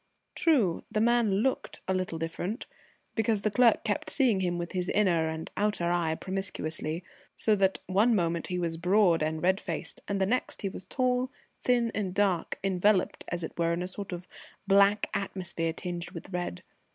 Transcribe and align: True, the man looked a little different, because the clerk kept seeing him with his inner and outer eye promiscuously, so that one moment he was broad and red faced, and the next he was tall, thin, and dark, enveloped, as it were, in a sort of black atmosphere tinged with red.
True, 0.33 0.83
the 0.91 0.99
man 0.99 1.43
looked 1.43 1.79
a 1.87 1.93
little 1.93 2.17
different, 2.17 2.65
because 3.13 3.43
the 3.43 3.51
clerk 3.51 3.83
kept 3.83 4.09
seeing 4.09 4.39
him 4.39 4.57
with 4.57 4.71
his 4.71 4.89
inner 4.89 5.29
and 5.29 5.51
outer 5.55 5.91
eye 5.91 6.15
promiscuously, 6.15 7.03
so 7.35 7.55
that 7.57 7.77
one 7.85 8.15
moment 8.15 8.47
he 8.47 8.57
was 8.57 8.77
broad 8.77 9.21
and 9.21 9.43
red 9.43 9.59
faced, 9.59 10.01
and 10.07 10.19
the 10.19 10.25
next 10.25 10.63
he 10.63 10.69
was 10.69 10.85
tall, 10.85 11.29
thin, 11.63 11.91
and 11.93 12.15
dark, 12.15 12.57
enveloped, 12.63 13.25
as 13.27 13.43
it 13.43 13.53
were, 13.59 13.73
in 13.73 13.83
a 13.83 13.87
sort 13.87 14.11
of 14.11 14.27
black 14.65 15.05
atmosphere 15.13 15.71
tinged 15.71 16.09
with 16.09 16.33
red. 16.33 16.63